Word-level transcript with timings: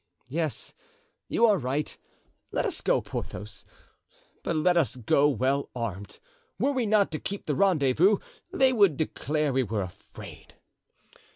Yes, 0.29 0.73
you 1.27 1.45
are 1.45 1.59
right; 1.59 1.95
let 2.51 2.65
us 2.65 2.81
go, 2.81 3.01
Porthos, 3.01 3.65
but 4.41 4.55
let 4.55 4.75
us 4.75 4.95
go 4.95 5.29
well 5.29 5.69
armed; 5.75 6.17
were 6.57 6.71
we 6.71 6.87
not 6.87 7.11
to 7.11 7.19
keep 7.19 7.45
the 7.45 7.53
rendezvous, 7.53 8.17
they 8.51 8.73
would 8.73 8.97
declare 8.97 9.53
we 9.53 9.61
were 9.61 9.83
afraid. 9.83 10.55